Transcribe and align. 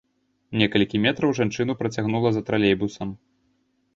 Некалькі 0.61 1.01
метраў 1.05 1.35
жанчыну 1.41 1.77
працягнула 1.83 2.29
за 2.37 2.41
тралейбусам. 2.47 3.09